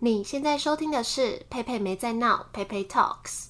[0.00, 3.46] 你现在收听的是佩佩没在闹，佩佩 Talks。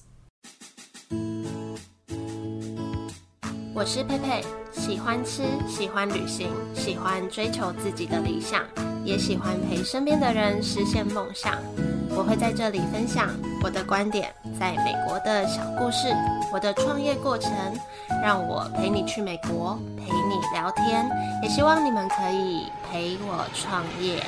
[3.75, 8.65] 我是佩佩，喜欢吃，喜欢旅行，喜欢追求自己的理想，
[9.05, 11.53] 也喜欢陪身边的人实现梦想。
[12.09, 13.29] 我会在这里分享
[13.63, 16.07] 我的观点，在美国的小故事，
[16.51, 17.51] 我的创业过程，
[18.23, 21.07] 让我陪你去美国，陪你聊天，
[21.43, 24.25] 也希望你们可以陪我创业。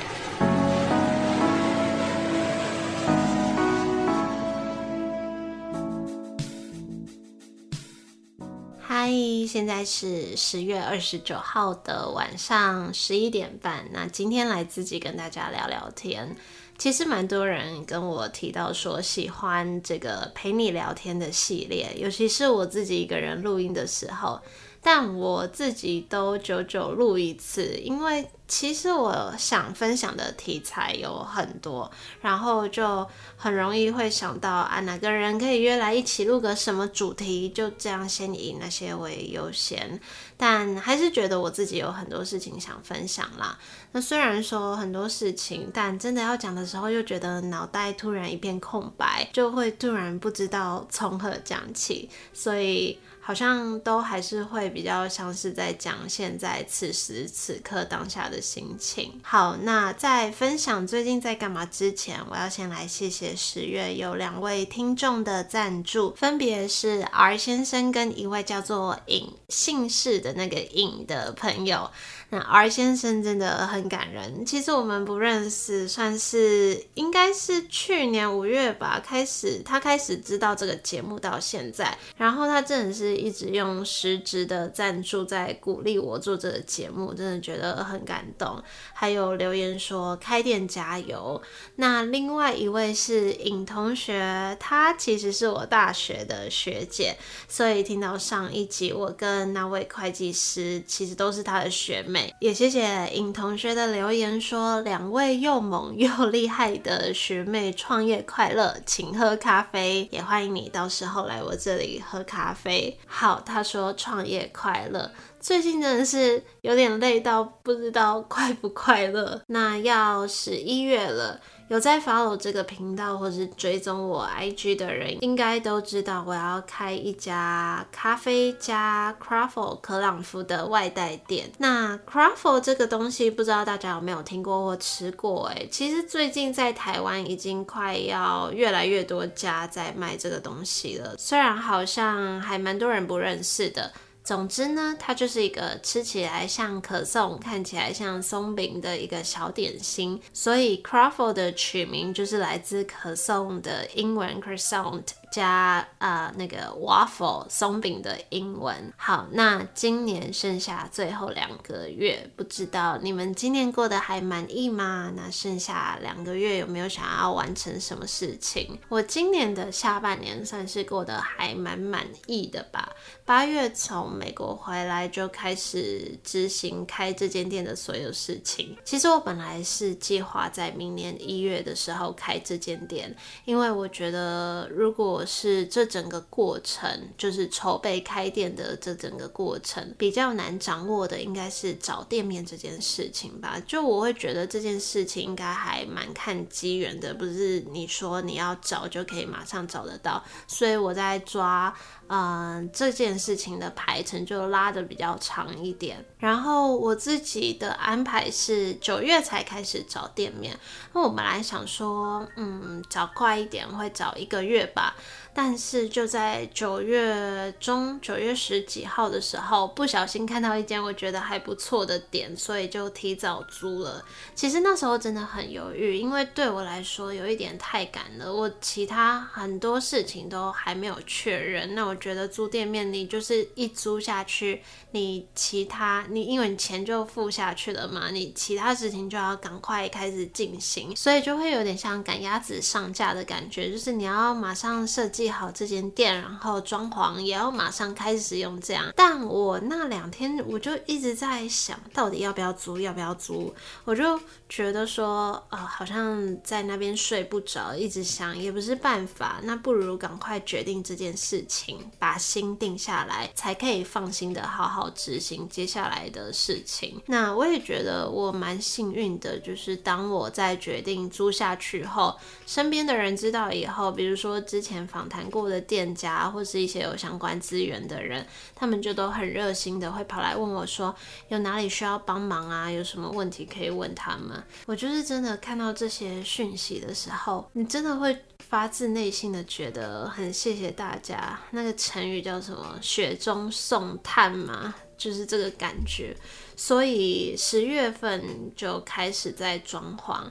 [9.04, 9.10] 嗨，
[9.48, 13.84] 现在是十月二十九号的晚上十一点半。
[13.90, 16.36] 那今天来自己跟大家聊聊天。
[16.78, 24.40] 其实蛮多人跟我提到说喜欢这个陪你聊天的系列，尤其是我自己一个人录音的时候。
[24.84, 31.88] 但我自己都久久录一次，因为其实我想分享的题材有很多，
[32.20, 40.00] 然后就很容易会想到啊，哪个人可以约来一起录个什么主题，就这样先以那些为优先。
[40.36, 43.56] 但还是觉得我自己有很多事情想分享啦。
[43.92, 52.98] 那虽然说很多事情，但真的要讲的时候，又觉得脑袋突然一片空白，就会突然不知道从何讲起，所以。
[53.24, 59.20] 好像都还是会比较像是在讲现在此时此刻当下的心情。
[59.22, 71.90] 好，那在分享最近在干嘛之前，我要先来谢谢十月有两位听众的赞助，分别是 R 先生跟一位叫做尹姓氏的那个尹的朋友。
[72.34, 74.46] 那 R 先生真的很感人。
[74.46, 88.62] 其实我们不认识，算是应该是去年五月吧，开始他开始知道这个节目到现在，然后他真的是一直用实质的赞助在鼓励我做这个节目，真的觉得很感动。
[88.94, 91.42] 还有留言说开店加油。
[91.76, 97.14] 那另外一位是尹同学，他其实是我大学的学姐，
[97.46, 102.21] 所以听到上一集我跟那位会计师其实都是他的学妹。
[102.38, 112.98] 也谢谢尹同学的留言说，两位又猛又厉害的学妹创业快乐，请喝咖啡，也欢迎你到时候来我这里喝咖啡。
[113.06, 115.10] 好，他说创业快乐，
[115.40, 119.40] 最近真的是有点累到不知道快不快乐。
[119.48, 121.40] 那要十一月了。
[121.72, 131.50] 有在 follow 这个频道或是追踪我 IG 的人，应该都知道我要开一家咖啡加 c r a f f l e 可朗夫的外带店。
[131.56, 135.46] 那 c r a f f l e 这个东西，不知道大家有没有听过或吃过？
[135.46, 143.90] 哎，其实最近在台湾已经快要越来越多家在卖这个东西了，虽然好像还蛮多人不认识的。
[144.24, 155.02] 总之呢，它就是一个吃起来像可颂，看起来像松饼的一个小点心，所以 Croffle 的取名就是来自可颂的英文 croissant。
[155.32, 158.92] 加呃那个 waffle 松饼的英文。
[158.96, 165.12] 好，那今年剩下最后两个月，不知道你们今年过得还满意吗？
[165.16, 168.78] 那剩下两个月有没有想要完成什么事情？
[168.90, 172.90] 我今年的下半年算是过得还蛮满意的吧。
[173.24, 178.76] 八月从美国回来就开始执行开这间店的所有事情。
[178.84, 183.16] 其实我本来是计划在明年一月的时候开这间店，
[183.46, 193.60] 因为我觉得如果是这整个过程，就是筹备开店的这整个过程比较难掌握的，应该是找店面这件事情吧。
[193.66, 200.22] 就我会觉得这件事情应该还蛮看机缘的，不是你说你要找就可以马上找得到。
[200.46, 201.74] 所以我在抓。
[202.14, 206.04] 嗯，这件事情的排程就拉的比较长一点。
[206.18, 210.54] 然后我自己的安排是九月才开始找店面。
[210.92, 214.94] 那我本来想说，嗯，找快一点会找一个月吧。
[215.34, 224.04] 但是就在九月中，九月十几号的时候，不小心看到一间我觉得还不错的店，所以就提早租了。
[224.34, 231.74] 其实那时候真的很犹豫，因为对我来说有一点太赶了，我其他很多事情都还没有确认。
[231.74, 248.92] 那我觉得租店面，你就是一租下去，你其他你因为你钱就付下去了嘛，你其他事情就要赶快开始进行，所以就会有点像赶鸭子上架的感觉，就是你要马上设计计好这间店，然后装潢也要马上开始用这样。
[248.96, 253.54] 但我那两天我就一直在想，到底要不要租，要不要租？
[253.84, 259.38] 我就觉得说，啊、呃，好像在那边睡不着，一直想也不是办法。
[259.44, 267.00] 那不如赶快决定这件事情，把心定下来，才可以放心的好好执行接下来的事情。
[267.06, 280.94] 那我也觉得我蛮幸运的，就是当我在决定租下去后，身边的人知道以后，比如说之前房谈过的店家，或是一些有相关资源的人，他们就都很热心的会跑来问我说，
[281.28, 282.70] 有哪里需要帮忙啊？
[282.70, 284.42] 有什么问题可以问他们？
[284.64, 291.38] 我就是真的看到这些讯息的时候，你真的会发自内心的觉得很谢谢大家。
[291.50, 292.78] 那个成语叫什么？
[292.80, 296.16] 雪中送炭嘛，就是这个感觉。
[296.64, 300.22] 所以十月份就开始在装潢。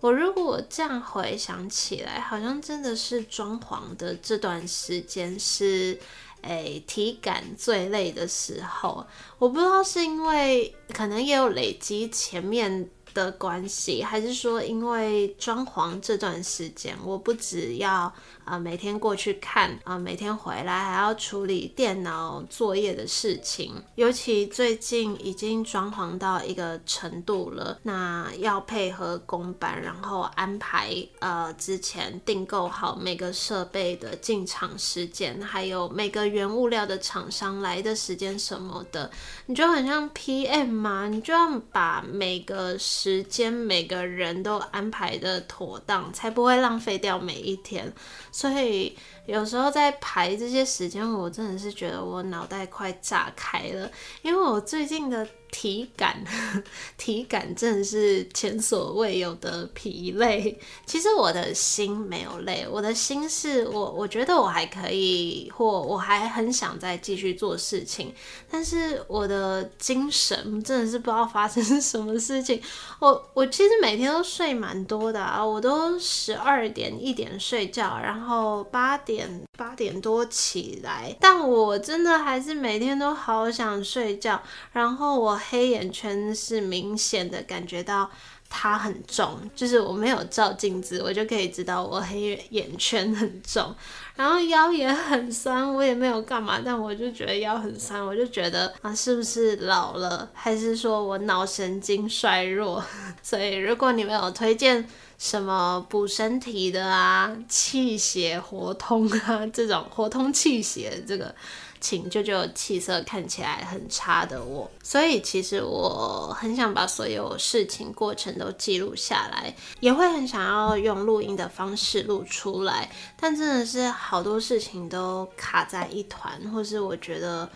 [0.00, 5.98] 我如果这样回想起来，好像真的是装潢的这段时间是，
[6.42, 9.06] 诶、体感最累的时候。
[9.38, 12.90] 我不知道是因为可能也有累积前面。
[13.14, 18.12] 的关系，还是说因为装潢这段时间，我不只要
[18.48, 39.10] 啊、每天过去看啊、每天回来还要处理电脑作业的事情，尤其最近已经装潢到一个程度了，那要配合工班，然后安排呃之前订购好每个设备的进场时间，还有每个原物料的厂商来的时间什么的，
[39.44, 47.92] 你就很像 PM 嘛，你就要把每个时间每个人都安排得妥当，才不会浪费掉每一天。
[48.38, 48.96] 所以
[49.26, 53.90] 有时候在排这些时间，我真的是觉得我脑袋快炸开了，
[54.22, 55.26] 因为我最近的。
[55.50, 56.22] 体感，
[56.96, 60.58] 体感真的是前所未有的疲累。
[60.86, 68.14] 其实我的心没有累，我的心是我，我觉得我还可以，或我还很想再继续做事情。
[68.50, 72.60] 但是我的精神真的是不知道发生什么事情。
[73.00, 84.40] 我我其实每天都睡蛮多的啊，我都十二点一点睡觉，然后八点八点多起来，但我真的还是每天都好想睡觉，
[84.72, 85.37] 然后我。
[85.38, 88.10] 黑眼圈是明显的感觉到
[88.50, 93.74] 它很重，就是我没有照镜子，我就可以知道我黑眼圈很重，
[94.16, 102.82] 然后腰也很酸，我也没有干嘛，但我就觉得腰很酸，我就觉得啊，是不是老了，还是说我脑神经衰弱？
[103.22, 104.88] 所以如果你们有推荐
[105.18, 111.34] 什么补身体的啊、气血活通啊这种活通气血这个。
[111.80, 127.48] 请舅舅气色看起来很差的我，所以其实我很想把所有事情过程都记录下来，也会很想要用录音的方式录出来，但真的是好多事情都卡在一团，或是我觉得。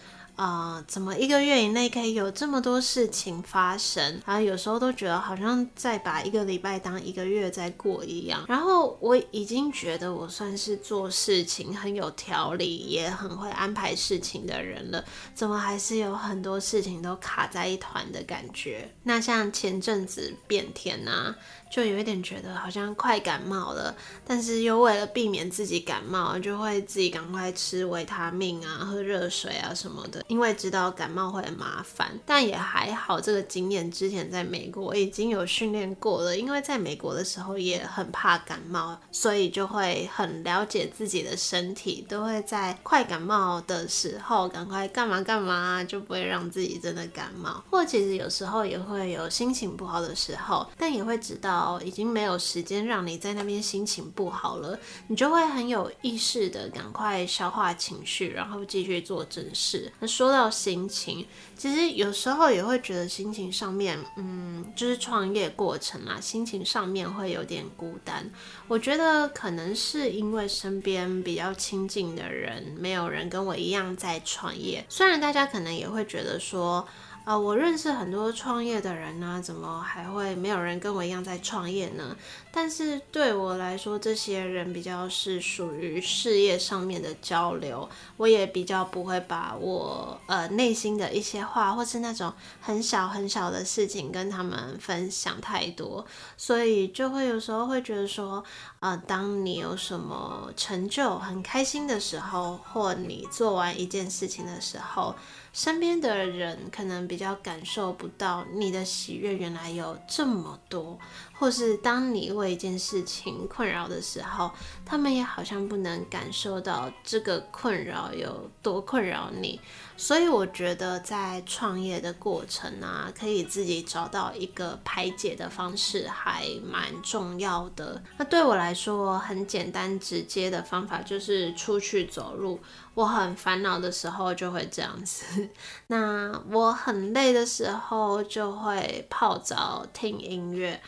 [0.43, 4.21] 啊、怎么一个月以内可以有这么多事情发生？
[4.27, 8.45] 然后有时候都觉得好像在把一个礼拜当一个月在过一样。
[8.49, 18.93] 然后我已经觉得我算是做事情很有条理，也很会安排事情的人了，怎么还是有很多事情都卡在一团的感觉？
[19.05, 21.37] 那像前阵子变天啊。
[21.73, 23.97] 就有一点觉得好像快感冒了，
[24.27, 32.11] 但是又为了避免自己感冒，就会自己赶快吃维他命啊、喝热水啊什么的，因为知道感冒会很麻烦。
[32.27, 47.65] 但也还好，这个经验之前在美国已经有训练过了，因为在美国的时候也很怕感冒，所以就会很了解自己的身体，都会在快感冒的时候赶快干嘛干嘛，就不会让自己真的感冒。
[47.71, 51.62] 或其实有时候也会有心情不好的时候，但也会知道。
[51.85, 54.79] 已经没有时间让你在那边心情不好了，
[55.09, 59.93] 你就会很有意识的赶快消化情绪，然后继续做正事。
[60.01, 61.27] 那说到心情，
[61.57, 68.31] 其实有时候也会觉得心情上面，嗯，就是创业过程嘛，心情上面会有点孤单。
[68.69, 74.85] 我觉得可能是因为身边比较亲近的人，没有人跟我一样在创业。
[74.89, 76.87] 虽然大家可能也会觉得说，
[77.25, 82.17] 呃，我认识很多创业的人呢，怎么还会没有人跟我一样在创业呢？
[82.51, 96.05] 但是对我来说，这些人比较是属于事业上面的交流，我也比较不会把我呃内心的一些话，或是那种很小很小的事情跟他们分享太多，
[96.37, 98.43] 所以就会有时候会觉得说，
[98.81, 105.15] 呃，当你有什么成就、很开心的时候，或你做完一件事情的时候。
[105.53, 110.99] 身边的人可能比较感受不到你的喜悦原来有这么多，
[111.43, 114.49] 或是当你为一件事情困扰的时候，
[114.87, 119.61] 他们也好像不能感受到这个困扰有多困扰你。
[119.97, 128.01] 所以我觉得在创业的过程啊，可以自己找到一个排解的方式，还蛮重要的。
[128.19, 132.61] 那对我来说，很简单直接的方法就是出去走路。
[132.95, 135.49] 我很烦恼的时候就会这样子，
[135.89, 140.81] 那我很累的时候就会泡澡听音乐。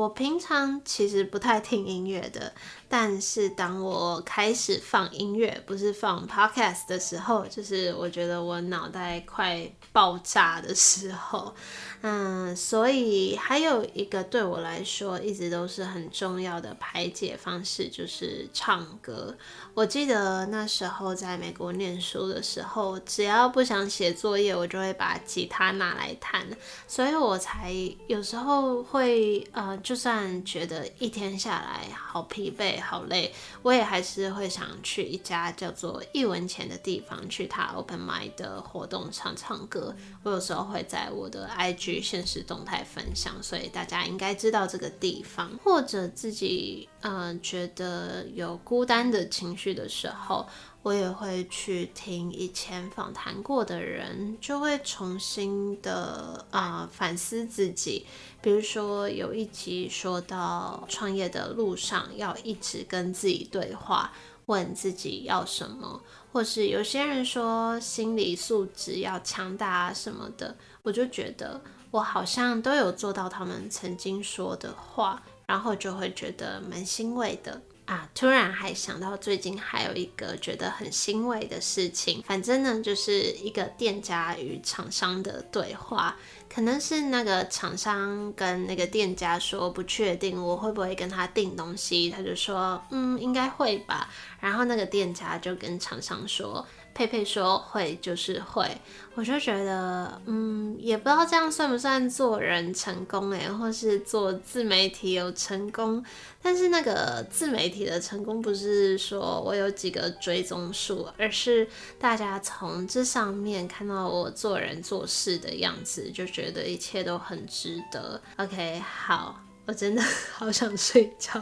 [0.00, 2.54] 我平常其实不太听音乐的，
[2.88, 11.54] 但是当我开始放音乐，不是放 podcast 的时候，就是我觉得我脑袋快爆炸的时候。
[12.02, 19.36] 嗯，所以还有一个对我来说一直都是很重要的排解方式，就是唱歌。
[19.74, 26.46] 我记得那时候在美国念书的时候，只要不想写作业，我就会把吉他拿来弹，
[26.88, 27.70] 所以我才
[28.06, 39.92] 有时候会，呃，就算觉得一天下来好疲惫、好累，我也还是会想去一家叫做一文钱的地方，去他 open mic 的活动唱唱歌。
[40.22, 42.00] 我有时候会在我的 IG。
[42.04, 50.46] 现实动态分享，所以大家应该知道这个地方，或者自己嗯、觉得有孤单的情绪的时候，
[50.82, 58.06] 我也会去听以前访谈过的人，就会重新的啊、反思自己。
[58.40, 64.12] 比如说有一集说到创业的路上要一直跟自己对话，
[64.46, 71.60] 问自己要什么，或是有些人说心理素质要强大啊什么的，我就觉得。
[71.92, 77.60] 我好像都有做到他们曾经说的话，然后就会觉得蛮欣慰的
[77.90, 78.08] 啊！
[78.14, 86.16] 突然还想到最近还有一个觉得很欣慰的事情，反正呢就是一个店家与厂商的对话，
[86.48, 96.64] 可能是那个厂商跟那个店家说不确定我会不会跟他订东西，他就说嗯应该会吧，然后那个店家就跟厂商说。
[96.92, 98.66] 佩佩说会就是会，
[99.14, 106.04] 我就觉得，嗯，也不知道这样算不算做人成功诶，或是做自媒体有成功。
[106.42, 111.66] 但是那个自媒体的成功不是说我有几个追踪数，而是
[111.98, 118.20] 大家从这上面看到我做人做事的样子，就觉得一切都很值得。
[118.36, 120.02] OK，好，我真的
[120.34, 121.40] 好想睡觉，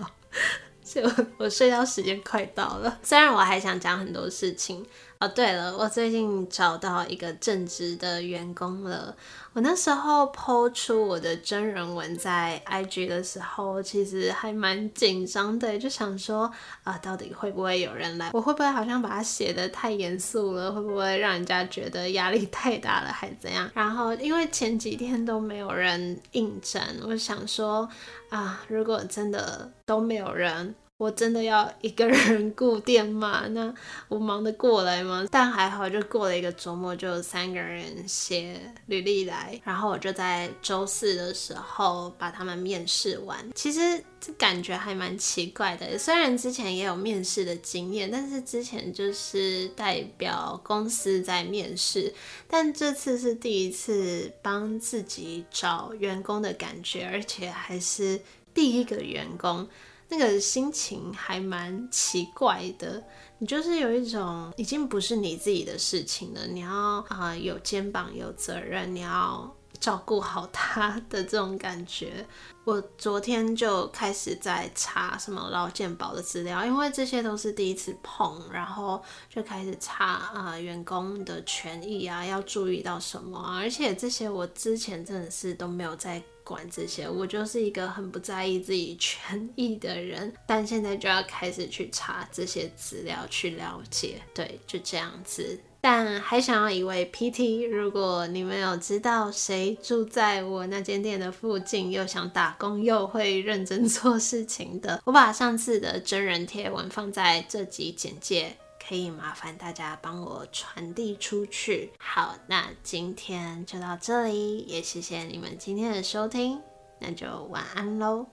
[0.85, 2.99] 所以我我睡觉时间快到了。
[3.03, 4.87] 虽然我还想讲很多事情。
[5.21, 9.17] 哦，对了，我最近找到一个正职的员工了。
[9.53, 16.49] 我那时候抛出我的真人文在 IG 的时候，其实还蛮紧张的，就想说
[16.85, 18.31] 啊、到底会不会有人来？
[18.33, 20.71] 我会不会好像把它写的太严肃了？
[20.73, 23.69] 会不会让人家觉得压力太大了，还怎样？
[23.75, 27.89] 然后因为前几天都没有人应征，我想说
[28.31, 30.77] 啊，如果真的都没有人。
[30.99, 33.47] 我真的要一个人顾店吗？
[33.51, 33.73] 那
[34.09, 35.25] 我忙得过来吗？
[35.31, 43.39] 但还好，就过了一个周末，就三个人写履历来，然后我就在周四的时候把他们面试完。
[43.55, 52.13] 其实这感觉还蛮奇怪的，虽然之前也有面试的经验，但是之前就是代表公司在面试，
[52.49, 58.21] 但这次是第一次帮自己找员工的感觉，而且还是
[58.53, 59.69] 第一个员工。
[60.09, 63.05] 那个心情还蛮奇怪的，
[63.39, 66.71] 你就是有一种已经不是你自己的事情了，你要
[67.09, 69.55] 啊、有肩膀有责任，你要
[69.89, 72.27] 照顾好他的这种感觉。
[72.65, 86.23] 我昨天就开始在查什么劳健保的资料，因为这些都是第一次碰，然后就开始查啊、员工的权益啊，要注意到什么，而且这些我之前真的是都没有在。
[86.45, 95.61] 管这些，我就是一个很不在意自己权益的人，但现在就要开始去查这些资料去了解，对，就这样子。
[95.81, 108.57] 但还想要一位 PT，如果你们有知道谁住在我那间店的附近，又想打工又会认真做事情的， 我把上次的真人贴文放在这集简介。
[108.89, 111.91] 可以麻烦大家帮我传递出去。
[111.99, 116.63] 好，那今天就到这里，也谢谢你们今天的收听，
[116.99, 118.27] 那就晚安喽。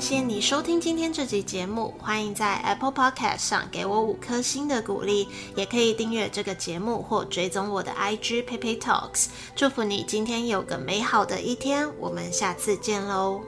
[0.00, 5.26] 谢谢你收听今天这集节目，欢迎在 Apple Podcast 上给我五颗星的鼓励，
[5.56, 9.26] 也可以订阅这个节目或追踪我的 IG Pepe Talks。
[9.56, 13.40] 祝福你今天有个美好的一天，我们下次见喽。